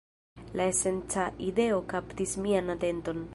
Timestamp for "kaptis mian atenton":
1.93-3.25